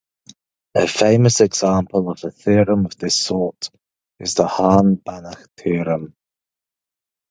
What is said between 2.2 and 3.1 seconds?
a theorem of